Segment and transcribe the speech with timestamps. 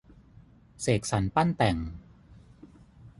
[0.81, 1.77] เสกสรรปั้นแต่ง